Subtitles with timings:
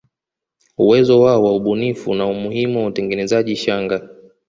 [0.77, 4.09] Uwezo wao wa ubunifu na umuhimu wa utengenezaji shanga